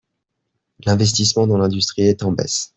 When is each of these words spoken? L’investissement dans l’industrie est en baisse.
L’investissement 0.87 1.45
dans 1.45 1.59
l’industrie 1.59 2.07
est 2.07 2.23
en 2.23 2.31
baisse. 2.31 2.69